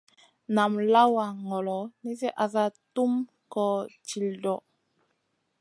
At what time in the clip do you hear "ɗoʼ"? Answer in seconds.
4.43-4.61